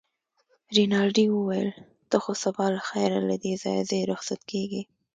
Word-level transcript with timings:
رینالډي 0.75 1.25
وویل: 1.31 1.69
ته 2.09 2.15
خو 2.23 2.31
سبا 2.43 2.65
له 2.75 2.81
خیره 2.89 3.19
له 3.29 3.35
دې 3.43 3.53
ځایه 3.63 3.83
ځې، 3.89 3.99
رخصت 4.11 4.41
کېږې. 4.51 4.81